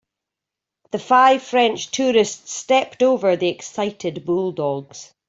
The 0.89 0.97
five 0.97 1.43
French 1.43 1.91
tourists 1.91 2.51
stepped 2.51 3.03
over 3.03 3.35
the 3.35 3.49
excited 3.49 4.25
bulldogs. 4.25 5.13